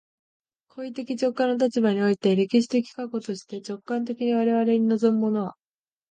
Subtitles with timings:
[0.69, 5.55] 行為的直観の立場において、歴史的過去として、直観的に我々に臨むものは、